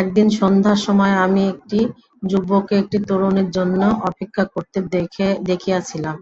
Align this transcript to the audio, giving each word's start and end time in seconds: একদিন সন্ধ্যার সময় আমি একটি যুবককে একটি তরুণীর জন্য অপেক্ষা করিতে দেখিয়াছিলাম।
একদিন 0.00 0.26
সন্ধ্যার 0.38 0.78
সময় 0.86 1.14
আমি 1.24 1.42
একটি 1.52 1.78
যুবককে 2.22 2.74
একটি 2.82 2.98
তরুণীর 3.08 3.48
জন্য 3.56 3.80
অপেক্ষা 4.08 4.44
করিতে 4.52 4.78
দেখিয়াছিলাম। 5.48 6.16